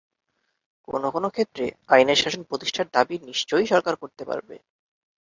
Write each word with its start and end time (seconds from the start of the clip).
কোনো 0.87 1.07
কোনো 1.11 1.27
ক্ষেত্রে 1.35 1.65
আইনের 1.89 2.19
শাসন 2.21 2.41
প্রতিষ্ঠার 2.49 2.87
দাবি 2.93 3.15
নিশ্চয়ই 3.29 3.67
সরকার 3.71 3.95
করতে 4.01 4.23
পারবে। 4.29 4.55